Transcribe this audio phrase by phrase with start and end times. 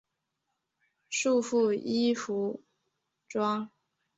[1.09, 2.63] 束缚衣服
[3.27, 3.69] 装。